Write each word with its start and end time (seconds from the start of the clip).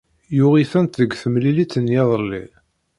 Yuɣ-itent 0.37 0.97
deg 1.01 1.11
temlilit 1.21 1.73
n 1.79 1.85
yiḍelli. 1.93 2.43